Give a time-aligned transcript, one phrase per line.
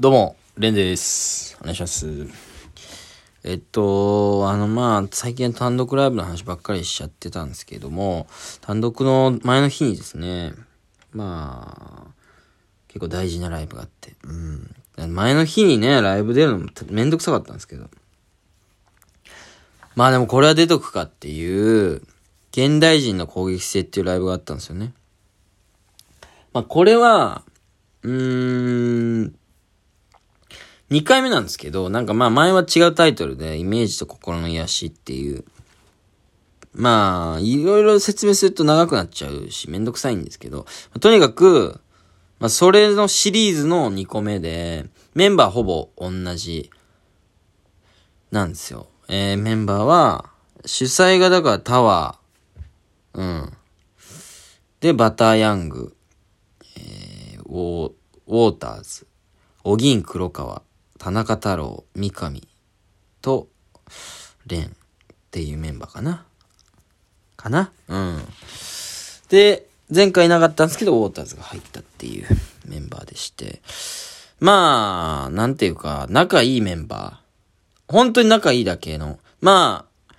[0.00, 1.58] どうも、レンです。
[1.60, 2.26] お願いします。
[3.44, 8.26] えっと、あの、まあ、最近単独ライブの話ばっかりしちゃってたんですけども、
[8.62, 10.54] 単独の前の日にですね、
[11.12, 12.14] まあ、
[12.88, 14.14] 結構大事なライブがあって、
[14.96, 15.14] うん。
[15.14, 17.90] 前の日にね、ライブ出るのもめんどくさかったんですけど。
[19.96, 22.00] まあでもこれは出とくかっていう、
[22.52, 24.94] 現代人の攻撃性っていうライブがあったんですよね。
[26.54, 27.42] まあこれは、
[28.02, 29.39] うーん、
[30.90, 35.44] 2回目なんですけど、なんかまあ前は違うタイトルで、イメージと心の癒しっていう、
[36.72, 40.66] まあ、いろいろ説明すると長くなっちゃうし、めんどくさいんですけど、
[41.00, 41.80] とにかく、
[42.38, 46.70] まあそれのシリーズの2個目で、メンバーほぼ同じ、
[48.30, 48.86] なんですよ。
[49.08, 50.30] えー、メンバーは、
[50.64, 53.52] 主催がだからタワー、うん。
[54.80, 55.94] で、バターヤング、
[56.76, 57.92] えー、ウォー
[58.28, 59.06] ウォーターズ、
[59.64, 60.62] お銀黒川、
[61.00, 62.42] 田中太郎、三上
[63.22, 63.48] と、
[64.46, 64.68] 蓮っ
[65.30, 66.26] ていうメンバーかな。
[67.38, 67.72] かな？
[67.88, 68.22] うん。
[69.30, 72.26] で、前回いなかったんですけど、ウォーターズが入ったっていう
[72.66, 73.62] メンバーでして。
[74.40, 77.92] まあ、なんていうか、仲いいメンバー。
[77.92, 79.18] 本当に仲いいだけの。
[79.40, 80.14] まあ、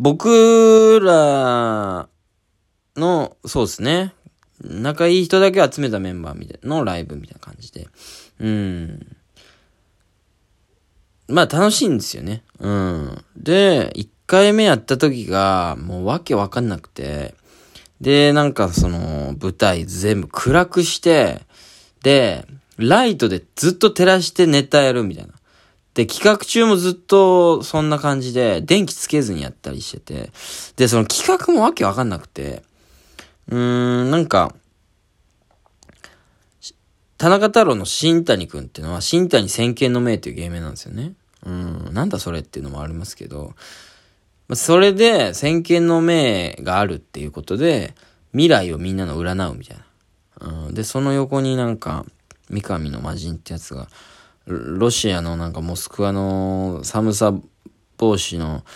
[0.00, 2.08] 僕ら
[2.96, 4.12] の、そうですね。
[4.60, 7.86] 仲いい人だけ集めたメンバーみたいなのライブみたいな感じで。
[8.40, 9.16] うん。
[11.28, 12.42] まあ楽しいんですよね。
[12.58, 13.24] うん。
[13.36, 17.34] で、1回目やった時が、もうわけわかんなくて、
[18.00, 21.42] で、なんかその、舞台全部暗くして、
[22.02, 25.32] で、ライトでずっと照らしてネタやるみたいな。
[25.94, 30.30] で、企画中もずっとそんな感じで、電気つけずにやったりしてて、
[30.76, 32.62] で、その企画もわけわかんなくて、
[33.48, 34.54] うーん、なんか、
[37.24, 41.14] 田中太郎の新谷くんっていうのは、新谷先見の明っていう芸名なんですよね。
[41.46, 43.54] うん、なんだそれっていうのもありますけど、
[44.52, 47.94] それで先見の明があるっていうことで、
[48.32, 50.66] 未来をみんなの占うみたいな。
[50.66, 52.04] うん、で、その横になんか、
[52.50, 53.88] 三上の魔人ってやつが、
[54.44, 57.32] ロシアのなんかモスクワの寒さ
[57.96, 58.66] 帽子の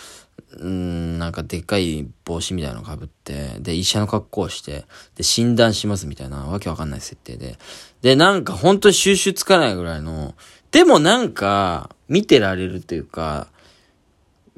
[0.57, 4.85] うん、なんかでっかい帽子みたいなの被って、で、医者の格好をして、
[5.15, 7.57] で、診断しますみたいな、わけわかんない設定で。
[8.01, 10.35] で、なんか本当に収集つかないぐらいの、
[10.71, 13.47] でもなんか、見てられるというか、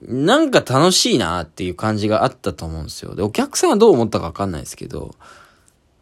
[0.02, 3.16] なんか楽しいなっていう感じがあったと思うんですよ。
[3.16, 5.16] で、お客さんはどう思ったかわかんないですけど、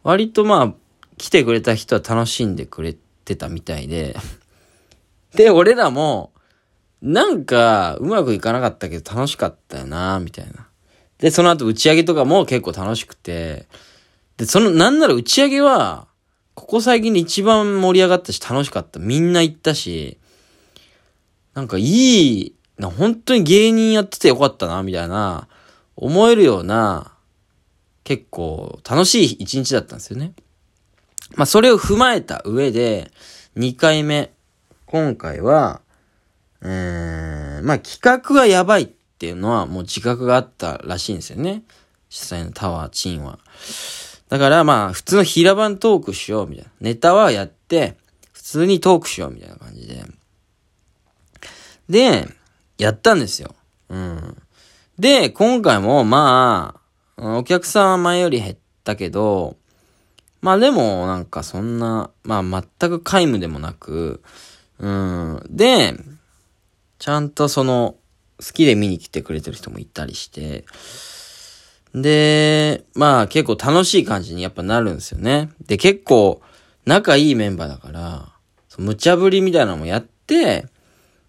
[0.03, 0.73] 割とまあ、
[1.17, 4.15] 来てくれた人は楽しんでくれてたみたいで、
[5.35, 6.31] で、俺らも、
[7.01, 10.67] なんか、うまくいかなかったけど楽しかったよな、みたいな。
[11.19, 13.67] で、その後打ち上げとかも結構楽しくて、
[14.37, 16.07] で、その、なんなら打ち上げは、
[16.55, 18.99] ここ最近で一番盛り上がったし楽しかった。
[18.99, 20.17] みんな行ったし、
[21.53, 25.47] なんかいい、な本当に芸人やっててよかったな、みたいな、
[25.95, 27.13] 思えるような、
[28.03, 30.33] 結構楽しい一日だったんですよね。
[31.35, 33.11] まあ、それを踏まえた上で、
[33.55, 34.31] 2回目、
[34.85, 35.81] 今回は、
[36.61, 41.63] えー、まあ企画がやばいっていうのはもう自覚があったらしいんですよね。
[42.09, 43.39] 実際のタワー、チンは。
[44.29, 46.71] だからまあ普通の平場トークしようみたいな。
[46.81, 47.97] ネタはやって、
[48.31, 50.03] 普通にトークしようみたいな感じで。
[51.89, 52.27] で、
[52.77, 53.55] やったんですよ。
[53.89, 54.37] うん。
[54.97, 56.79] で、今回もま
[57.17, 59.57] あ、お客さんは前より減ったけど、
[60.41, 62.43] まあでもなんかそんな、まあ
[62.79, 64.21] 全く皆無でもなく、
[64.79, 65.41] うん。
[65.49, 65.95] で、
[66.99, 67.95] ちゃんとその、
[68.39, 70.65] 好きで見に来てくれてる人もいたりして、
[71.93, 75.49] で、まあ結構楽しい感じにやっぱなるんですよね。
[75.65, 76.41] で、結構
[76.85, 78.29] 仲いいメンバーだから、
[78.77, 80.67] 無茶ぶりみたいなのもやって、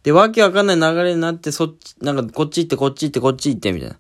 [0.03, 3.97] で、わけわかんない流れになって、そっち、なんかこっち行ってこっち行ってこっち行ってみたいな。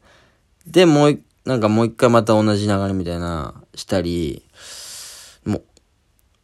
[0.66, 4.44] で、もうなんかもう一回また同じ流れみたいな、したり、
[5.44, 5.62] も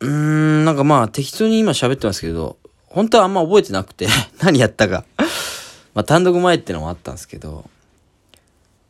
[0.00, 4.08] う、うーん、なんかまあ適当に今喋ってますけど、本当はあんま覚えてなくて
[4.42, 5.04] 何やったか
[5.96, 7.64] まあ単独前ってのもあったんですけど、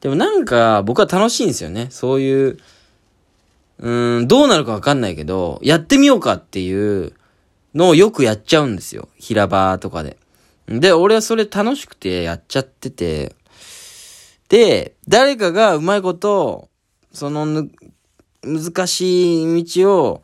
[0.01, 1.87] でもなんか僕は楽しいんですよね。
[1.91, 2.59] そういう、
[3.79, 7.13] うん、どうなるかわかんないけど、やってみようかっていう
[7.77, 9.09] のをよくやっちゃうんですよ。
[9.19, 10.17] 平場とかで。
[10.67, 13.37] で、俺はそれ楽しくてやっちゃってて、
[14.49, 16.69] で、誰かがうまいこと、
[17.13, 17.69] その
[18.43, 20.23] 難しい道を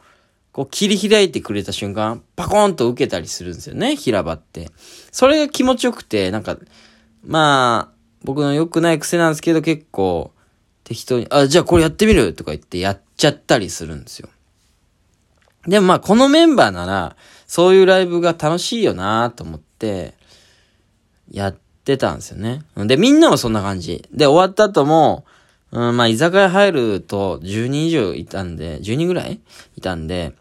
[0.53, 4.71] こう切り開いてくれた瞬間、パコーンと受けたりするんですよね、平場って。
[5.11, 6.59] それが気持ちよくて、なんか、
[7.25, 10.33] まあ、僕の良くない癖なんですけど、結構、
[10.85, 14.29] 適当に、あ、じゃあこれやってみるとか言ってやっちゃったりするんですよ。
[15.67, 17.17] でもまあ、このメンバーなら、
[17.47, 20.15] そういうライブが楽しいよなと思って、
[21.31, 22.63] やってたんですよね。
[22.77, 24.07] で、みんなもそんな感じ。
[24.13, 25.25] で、終わった後も、
[25.71, 29.41] うん、まあ、居酒屋入ると10人以上いたんで、10人ぐらい
[29.77, 30.35] いたんで、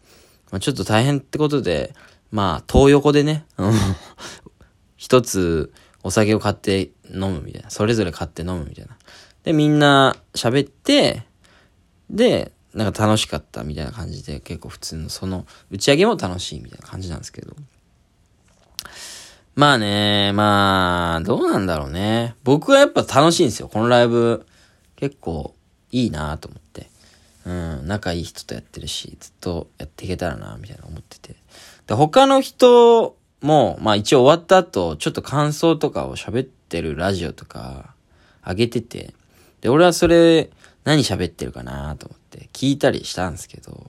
[0.52, 1.94] まあ、ちょっと大変ってことで、
[2.30, 3.46] まあ、東横でね、
[4.96, 5.72] 一つ
[6.02, 7.70] お酒を買って飲むみたいな。
[7.70, 8.96] それぞれ買って飲むみたいな。
[9.44, 11.24] で、みんな喋って、
[12.10, 17.56] で、なんか楽しかったみたいな感じで、結構普通のその打ち上げも楽しいみたいな感じなんですけど。
[19.54, 22.36] まあね、まあ、どうなんだろうね。
[22.44, 23.68] 僕はやっぱ楽しいんですよ。
[23.68, 24.46] このライブ、
[24.96, 25.54] 結構
[25.90, 26.91] いいなと思って。
[27.44, 31.36] うん、仲いい人とやってるし、ずっとやっていけたらな、みたいな思ってて。
[31.86, 37.94] で、他の人も、まあ一応終わった後、ちょっと感想とかを喋ってるラジオとか、
[38.46, 39.14] 上げてて、
[39.60, 40.50] で、俺はそれ、
[40.84, 43.88] 何喋ってるかなと思って聞いたりしたんですけど、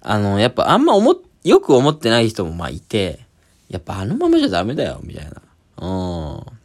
[0.00, 1.14] あの、やっぱあんま思っ
[1.46, 3.20] よく思ってない人もまあいて、
[3.68, 5.42] やっぱあのままじゃダメだよ、みたいな。
[5.76, 6.55] うん。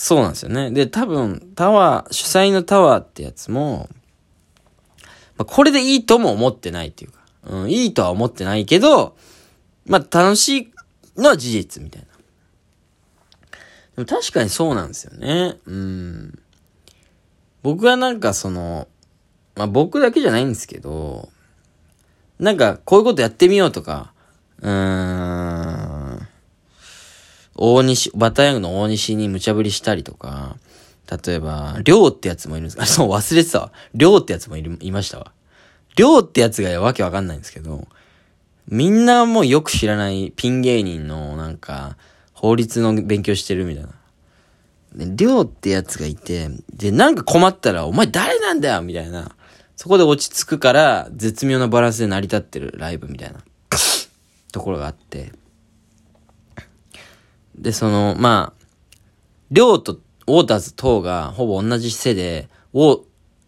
[0.00, 0.70] そうなんですよね。
[0.70, 3.88] で、多分、タワー、主催のタワーってやつも、
[5.36, 9.16] まあ、これでいいとも思ってないっていうか、うん、いいとは思ってないけど、
[9.86, 10.72] まあ、楽しい
[11.20, 12.08] のは事実みたいな。
[13.96, 15.56] でも確かにそうなんですよね。
[15.66, 16.38] うん。
[17.64, 18.86] 僕はなんかその、
[19.56, 21.28] まあ僕だけじゃないんですけど、
[22.38, 24.12] なんかこういうことやってみようとか、
[24.60, 25.47] うーん、
[27.58, 30.56] 大西、バタヤングの大西に無茶ぶりしたりとか、
[31.24, 33.72] 例えば、りょうってやつもいるんですかそう、忘れてたわ。
[33.94, 35.32] りょうってやつもいる、いましたわ。
[35.96, 37.88] りょうってやつがわけわかんないんですけど、
[38.68, 41.96] みんなもうよく知らないピン芸人のなんか、
[42.32, 43.90] 法律の勉強してるみたいな。
[44.94, 49.34] りょうってやつがいて、で、なんか困ったら、お前誰なんだよみたいな。
[49.74, 53.40] そこで落ち着くから、絶妙なバランスで成り立ってるライブみたいな。
[54.52, 55.32] ところがあって。
[57.58, 58.64] で、その、まあ、
[59.50, 63.00] りょうとウォーターズ等がほぼ同じ姿勢で、ウ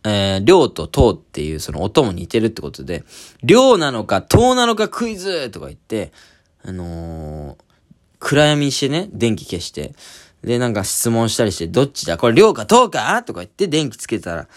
[0.03, 3.05] えー、りょうととうっていうその音も似てるってことで、
[3.43, 6.13] りょうなのかとうなのかクイズとか言って、
[6.65, 7.57] あのー、
[8.19, 9.95] 暗闇にしてね、電気消して、
[10.43, 12.17] で、なんか質問したりして、どっちだ？
[12.17, 13.23] これ、りょうかとうか？
[13.25, 14.49] とか言って電気つけたら、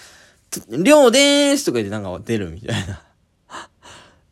[0.70, 3.02] りょうでーすとか言ってなんか出るみたいな。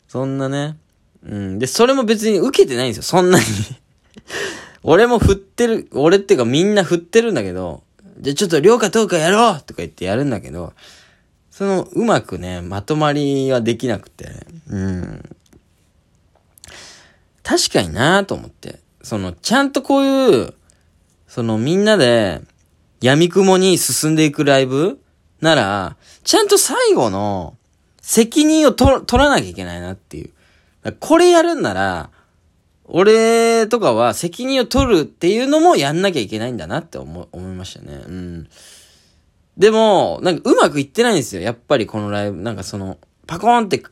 [0.08, 0.78] そんなね。
[1.24, 1.58] うん。
[1.58, 3.02] で、それも別に受けてないんですよ。
[3.02, 3.44] そんなに
[4.82, 7.82] 俺も振ってる、俺っていうかみんな振ってるんだけど、
[8.18, 10.72] じゃあちょっとりょうかとうかやろうとか言ってやるんだけど、
[11.50, 15.36] その、うまくね、まとまりはできなくて、うん。
[17.42, 18.80] 確かになぁと思って。
[19.02, 20.54] その、ちゃんとこういう、
[21.28, 22.40] そのみんなで
[23.00, 25.00] 闇雲に進んでいくライブ
[25.40, 27.56] なら、ちゃんと最後の
[28.00, 30.30] 責任を取らなきゃいけないなっていう。
[31.00, 32.10] これやるんなら、
[32.94, 38.02] 俺とかは責任を取るっていうのもやんなきゃいけないんだなって思、思いましたね。
[38.06, 38.48] うん。
[39.56, 41.40] でも、なんかうまくいってないんですよ。
[41.40, 42.42] やっぱりこのライブ。
[42.42, 43.82] なんかその、パコーンって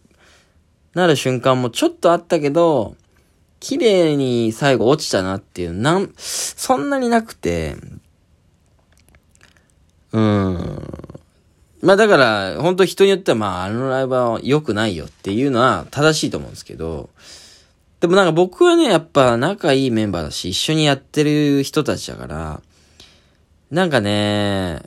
[0.93, 2.94] なる瞬間もちょっとあったけど、
[3.58, 7.76] 綺麗に最後落ちたなっていう、なん、そんなになくて、
[10.12, 10.82] うん。
[11.81, 17.08] まあだから、本当人によってはまああのライブは良くないよっていうのは正しいと思うんですけど、
[18.00, 22.62] でもなんか僕はね、やっぱ仲いいメンバーだし、一緒にやってる人たちだから、
[23.71, 24.83] なんかね、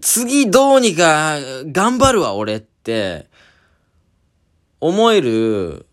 [0.00, 3.26] 次どうにか頑張るわ俺って、
[4.80, 5.86] 思える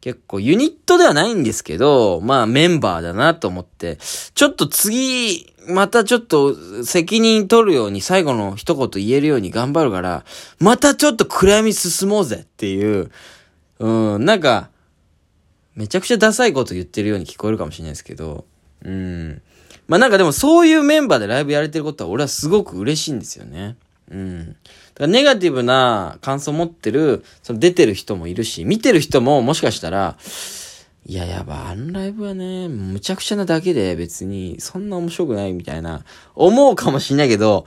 [0.00, 3.98] 結構ユニットではないんですけど、まあメンバーだなと思って、
[4.34, 10.24] ちょっと次、またちょっと責任取るように最後の一言言えるように頑張るから、
[10.58, 13.10] またちょっと暗闇進もうぜっていう、
[13.78, 14.70] うん、なんか、
[15.80, 18.44] めちゃくちゃダサいこと言ってるように聞こえるかもしれないですけど、
[18.84, 19.40] うん。
[19.88, 23.78] まあなんかでもそういうメンバーでライブやれてることは俺はすごく嬉しいんですよね。
[24.10, 24.48] うん。
[24.48, 24.56] だか
[24.98, 30.18] らネガティブな感想持ってる、その出てる人もいるし、見てる人ももしかしたら、
[31.06, 37.64] いや、やば、あのライブはね、むちゃくちゃなだけで別にそんな面白くないみたいな、思うかもしんないけど、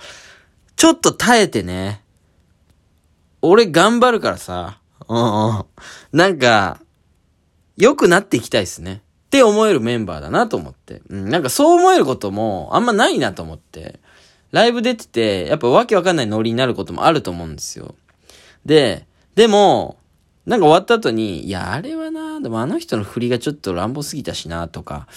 [0.76, 2.04] ちょっと耐えてね、
[3.42, 4.78] 俺頑張るからさ、
[5.10, 5.66] うんうん。
[6.12, 6.80] なんか、
[7.78, 9.02] 良くなっていきたいっすね。
[9.28, 11.02] って思えるメンバーだなと思って。
[11.10, 14.00] うん、なんかそう思えることもあんまないなと思って。
[14.52, 17.96] ライブ出てて、やっぱわけわかんないノリになることもあると思うんですよ。
[18.66, 19.98] で、でも、
[20.46, 25.08] なんか終わった後に、いや、あれはな、でもあの人の振りがちょっと乱暴すぎたしな、とか、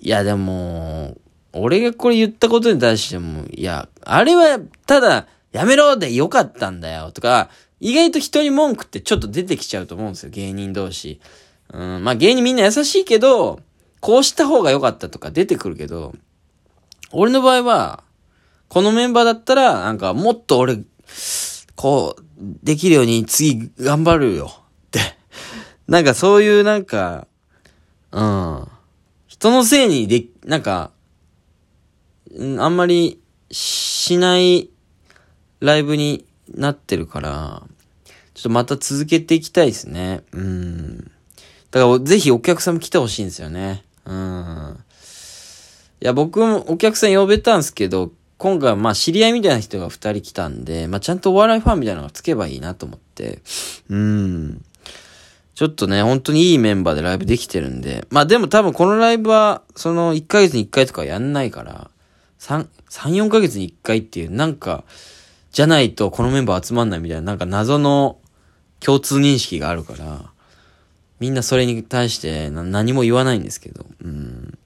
[0.00, 1.16] いや、でも、
[1.54, 7.48] 俺がこれ言ったことに対しても、いや、あれは、ただ、やめろでよかったんだよ、とか、
[7.80, 11.20] 意外と人に文句ってちょっと出てきちゃうと思うんですよ、芸人同士。
[11.72, 13.60] うん、まあ芸人みんな優しいけど、
[14.00, 16.14] こうした方が良かったとか出てくるけど、
[17.12, 18.04] 俺の場合は、
[18.68, 20.78] このメンバーだったら、なんかもっと俺、
[21.76, 22.22] こう、
[22.62, 25.00] できるように次頑張るよって。
[25.86, 27.26] なんかそういうなんか、
[28.10, 28.68] うん。
[29.26, 30.90] 人のせいにで、なんか、
[32.58, 34.70] あんまりしない
[35.60, 37.62] ライブになってるから、
[38.34, 40.24] ちょっとまた続けていきたいですね。
[40.32, 41.11] うん。
[41.72, 43.82] だからぜひお客さんも来てほしいんですよね。
[44.04, 44.78] うん。
[46.02, 53.40] いや、僕もお客さん呼べたんですけど、今回まあ知り合いみたいな人が二人来たんで、まあちゃんとお笑いファンみたいなのがつけばいいなと思って。
[53.88, 54.64] うん。
[55.54, 58.06] ちょっとね、本当にいいメンバーでライブできてるんで。
[58.10, 61.90] まあでも多分このライブは、その1ヶ月に1回とかやんないから、
[62.40, 64.84] 3、3、4ヶ月に1回っていう、なんか、
[65.52, 68.18] じゃないとこのメンバー集まんないみたいな、なんか謎の
[68.80, 70.31] 共通認識があるから、
[71.22, 74.58] みんなそれに対して何も言わないんですけど、うん。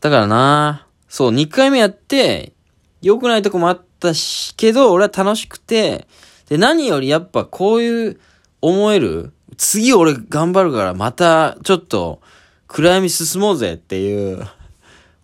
[0.00, 2.54] だからなそう、2回目やって、
[3.02, 6.08] 良くないとこもあったし、けど、俺は楽しくて、
[6.48, 8.20] で、何よりやっぱこういう
[8.62, 12.22] 思える、次俺頑張るからまたちょっと
[12.66, 14.48] 暗闇進もうぜっていう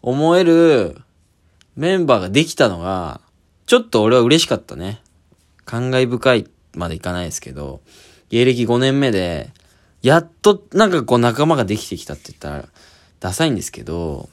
[0.03, 1.01] 思える
[1.75, 3.23] メンバーができたのが、
[3.65, 5.01] ちょっと俺は嬉しかったね。
[5.65, 7.81] 感慨深いまでいかないですけど、
[8.29, 9.55] 芸歴5年目で、
[10.07, 12.69] やっとなんかこう仲間ができてきたって言ったら、
[13.19, 14.29] ダサいんですけど、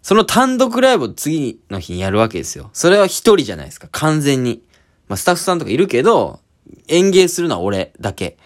[0.00, 2.70] その単独ライブを次の日にやるわけですよ。
[2.72, 4.62] それは一人じゃないですか、完全に。
[5.08, 6.38] まあスタッフさんとかいるけど、
[6.86, 8.36] 演芸するのは俺だけ。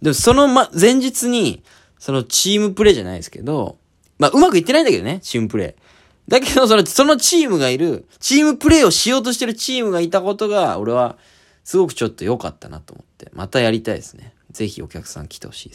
[0.00, 1.62] でもそのま、前日に、
[1.98, 3.76] そのチームプレイじゃないですけど、
[4.18, 6.30] まあうまくいってないんだけどね、チームプレイ。
[6.30, 11.18] だけど、その、そのチームがいる、チームプレイをしようとしてるチームがいたことが、俺は、
[11.62, 14.32] すごくちょっと良かったなと思って、またやりたいですね。
[14.56, 15.74] ぜひお客さん来てほしいで